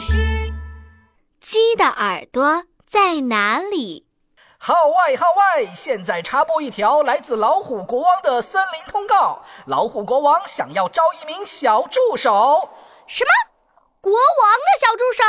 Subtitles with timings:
[0.00, 0.14] 士。
[1.40, 4.06] 鸡的耳朵在哪里？
[4.60, 5.66] 号外号外！
[5.74, 12.70] 现在插播一条来自老虎国王的森林通告：老虎国王想要招一名小助手。
[13.06, 13.30] 什么？
[14.00, 15.22] 国王的小助手？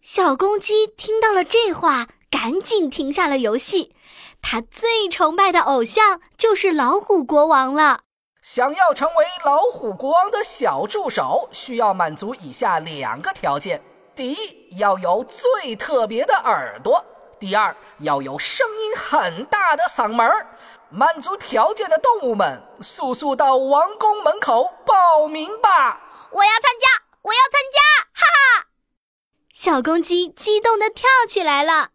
[0.00, 3.94] 小公鸡听到了这话，赶紧停下了游戏。
[4.40, 8.00] 他最崇拜的偶像就是老虎国王了。
[8.40, 13.82] 想要成为老虎国王的小助手，需要满足以下两个条件：
[14.22, 17.04] 第一，要有最特别的耳朵。
[17.40, 20.56] 第二，要有声音很大的嗓门儿。
[20.90, 26.08] 满足条件的动物们，速速到王宫门口报名吧！
[26.30, 27.80] 我要参加，我要参加！
[28.14, 28.66] 哈哈！
[29.52, 31.88] 小公鸡激动地跳起来了，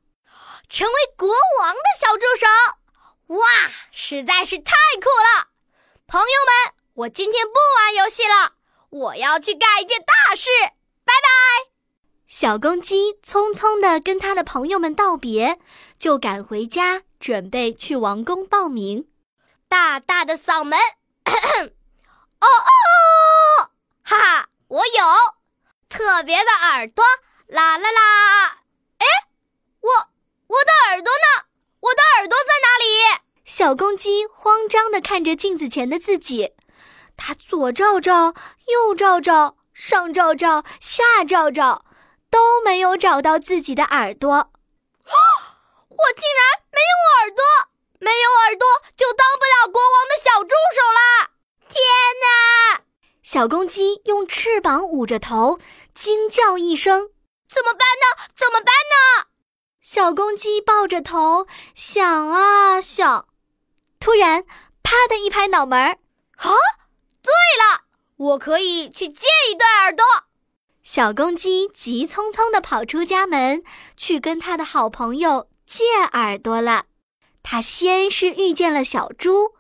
[0.68, 1.30] 成为国
[1.62, 3.38] 王的小助手！
[3.38, 5.08] 哇，实在是太酷
[5.40, 5.48] 了！
[6.06, 8.56] 朋友们，我今天不玩游戏了，
[8.90, 10.50] 我要去干一件大事。
[12.28, 15.60] 小公鸡匆匆地跟他的朋友们道别，
[15.98, 19.08] 就赶回家，准备去王宫报名。
[19.70, 20.78] 大大的嗓门，
[21.24, 21.68] 咳 咳
[22.40, 23.72] 哦哦，
[24.04, 24.94] 哈哈，我有
[25.88, 27.04] 特别的耳朵，
[27.48, 28.58] 啦啦啦！
[28.98, 29.06] 哎，
[29.80, 29.90] 我
[30.48, 31.46] 我的耳朵呢？
[31.80, 33.22] 我的耳朵在哪里？
[33.46, 36.52] 小公鸡慌张地看着镜子前的自己，
[37.16, 38.34] 它左照照，
[38.68, 41.86] 右照照，上照照，下照照。
[42.30, 44.52] 都没有找到自己的耳朵，啊！
[45.90, 47.44] 我竟然没有耳朵，
[48.00, 51.32] 没有耳朵就当不了国王的小助手啦！
[51.70, 51.82] 天
[52.22, 52.82] 哪！
[53.24, 55.60] 小公鸡用翅膀捂着头，
[55.94, 57.10] 惊叫一声
[57.50, 58.24] ：“怎么办呢？
[58.36, 59.28] 怎么办呢？”
[59.82, 63.28] 小公鸡抱着头想啊想，
[64.00, 64.44] 突然
[64.84, 65.98] 啪的一拍脑门儿，
[66.38, 66.52] 啊！
[67.22, 67.86] 对了，
[68.18, 70.06] 我可以去借一对耳朵。
[70.88, 73.62] 小公鸡急匆匆地跑出家门，
[73.98, 75.84] 去跟他的好朋友借
[76.14, 76.86] 耳朵了。
[77.44, 79.52] 他先是遇见了小猪，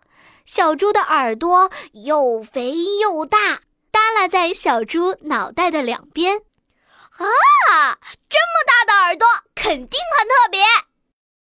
[0.45, 1.69] 小猪的耳朵
[2.05, 3.59] 又肥又大，
[3.91, 6.37] 耷拉在小猪脑袋的两边。
[6.37, 7.99] 啊，
[8.29, 10.61] 这么大的耳朵，肯定很特别。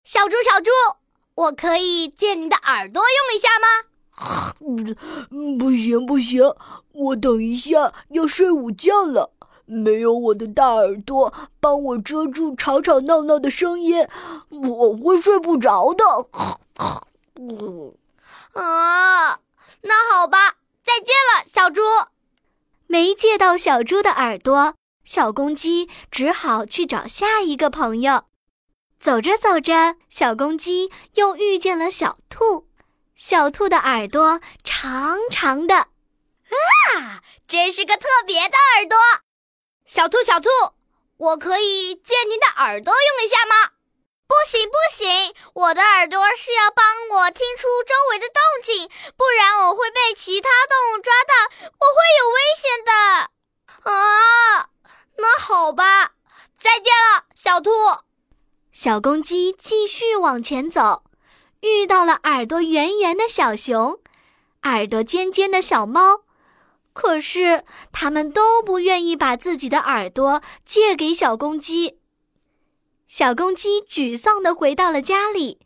[0.05, 0.71] 小猪，小猪，
[1.35, 3.67] 我可以借你的耳朵用一下吗？
[5.33, 6.45] 嗯，不行不行，
[6.93, 9.33] 我等一下要睡午觉了。
[9.67, 14.07] 没有我的大耳朵帮我遮住吵吵闹闹的声音，
[14.51, 16.05] 我会睡不着的。
[18.53, 19.41] 啊，
[19.83, 21.81] 那好吧，再见了，小猪。
[22.87, 24.75] 没借到小猪的耳朵，
[25.05, 28.25] 小公鸡只好去找下一个朋友。
[29.01, 32.69] 走着走着，小公鸡又遇见了小兔。
[33.17, 38.99] 小兔的耳朵长长的，啊，真是个特别的耳朵。
[39.95, 40.49] 小兔，小兔，
[41.19, 43.73] 我可以借您的耳朵用一下吗？
[44.27, 48.89] 不行，不行，我的耳朵是要帮我听出周围的动静，
[49.19, 51.35] 不然我会被其他动物抓到，
[51.79, 53.93] 我会有危险的。
[53.93, 54.71] 啊，
[55.19, 56.13] 那好吧，
[56.57, 57.71] 再见了，小兔。
[58.73, 61.03] 小公鸡继续往前走，
[61.61, 64.01] 遇到了耳朵圆圆的小熊，
[64.63, 66.23] 耳朵尖尖的小猫。
[66.93, 71.99] 可是，他们都不愿意把自己的耳朵借给小公鸡。
[73.09, 75.61] 小公鸡沮丧地回到了家里。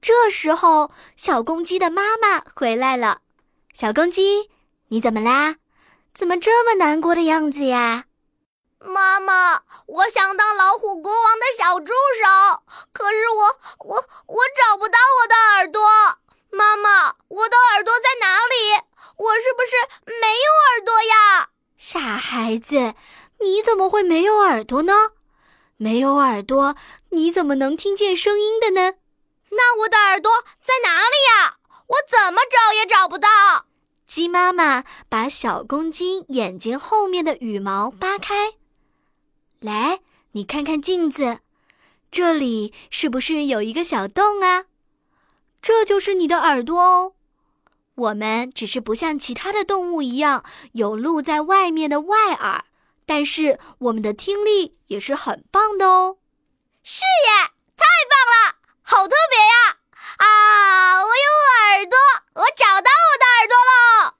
[0.00, 3.20] 这时候，小公鸡的妈妈回来了。
[3.72, 4.50] 小公鸡，
[4.88, 5.56] 你怎么啦？
[6.14, 8.04] 怎么这么难过的样子呀？
[8.78, 12.62] 妈妈，我想当老虎国王的小助手，
[12.92, 13.96] 可是我我
[14.26, 15.82] 我找不到我的耳朵。
[16.50, 18.45] 妈妈，我的耳朵在哪？
[19.26, 19.74] 我是不是
[20.06, 21.50] 没有耳朵呀？
[21.76, 22.94] 傻孩子，
[23.40, 24.92] 你怎么会没有耳朵呢？
[25.76, 26.76] 没有耳朵，
[27.10, 28.94] 你怎么能听见声音的呢？
[29.50, 31.58] 那我的耳朵在哪里呀？
[31.88, 33.28] 我怎么找也找不到。
[34.06, 38.54] 鸡妈妈把小公鸡眼睛后面的羽毛扒开，
[39.58, 40.00] 来，
[40.32, 41.40] 你看看镜子，
[42.12, 44.66] 这里是不是有一个小洞啊？
[45.60, 47.14] 这就是你的耳朵哦。
[47.96, 52.64] 我们只是不像其他的动物一样有露在外面的外耳，
[53.06, 56.18] 但是我们的听力也是很棒的哦。
[56.82, 59.78] 是耶，太棒了，好特别呀！
[60.18, 61.98] 啊，我有耳朵，
[62.34, 64.14] 我找到我的耳朵了！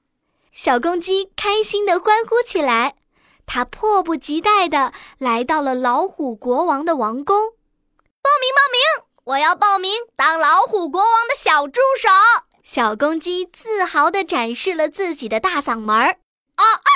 [0.53, 2.97] 小公鸡开心地欢呼起来，
[3.45, 7.51] 它迫不及待地来到了老虎国王的王宫。
[7.51, 9.07] 报名，报名！
[9.25, 12.09] 我要报名当老虎国王的小助手。
[12.69, 16.19] 小公鸡自豪地展示了自己的大嗓门儿。
[16.57, 16.91] 啊啊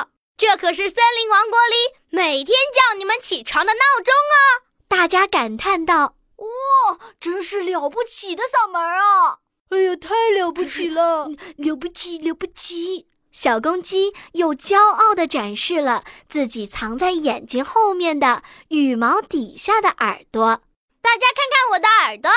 [0.00, 0.08] 啊！
[0.38, 4.64] 这可是森林王国里每天叫你们起床的闹钟啊！
[4.88, 9.40] 大家感叹道：“哇，真是了不起的嗓门啊！
[9.68, 11.28] 哎呀，太了不起了，
[11.58, 20.62] 了不起，了不起！”小公鸡又骄傲地展示了自己藏在眼睛后面的羽毛底下的耳朵。
[21.02, 22.30] 大家看看我的耳朵，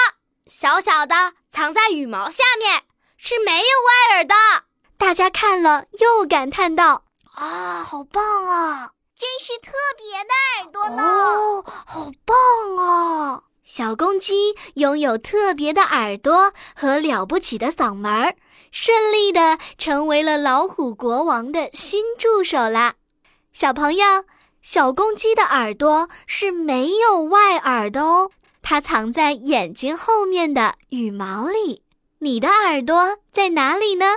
[0.49, 2.83] 小小的，藏在羽毛下面，
[3.17, 4.35] 是没有外耳的。
[4.97, 7.03] 大家看了又感叹道
[7.35, 8.91] ：“啊，好棒啊！
[9.15, 11.03] 真是特别的耳朵呢！
[11.03, 13.43] 哦，好棒啊！
[13.63, 18.35] 小公鸡拥有特别的耳朵和了不起的嗓门儿。”
[18.69, 22.95] 顺利的成为了老虎国王的新助手啦，
[23.53, 24.25] 小朋友，
[24.61, 28.29] 小公鸡的耳朵是没有外耳的哦，
[28.69, 31.83] 它藏在眼睛后面的羽毛里。
[32.19, 34.07] 你的耳朵在哪里呢？